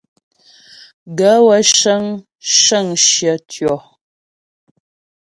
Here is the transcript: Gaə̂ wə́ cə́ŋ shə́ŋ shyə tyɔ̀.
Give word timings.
Gaə̂ 1.17 1.37
wə́ 1.47 1.59
cə́ŋ 1.79 2.03
shə́ŋ 2.59 2.85
shyə 3.07 3.33
tyɔ̀. 3.49 3.77